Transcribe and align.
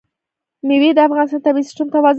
مېوې 0.67 0.89
د 0.95 0.99
افغانستان 1.07 1.39
د 1.41 1.45
طبعي 1.45 1.63
سیسټم 1.67 1.87
توازن 1.93 2.01
ساتي. 2.03 2.09